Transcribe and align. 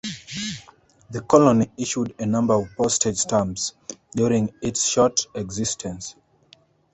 The 1.11 1.21
colony 1.21 1.69
issued 1.77 2.15
a 2.17 2.25
number 2.25 2.55
of 2.55 2.75
postage 2.75 3.17
stamps 3.19 3.75
during 4.15 4.51
its 4.63 4.83
short 4.83 5.27
existence. 5.35 6.15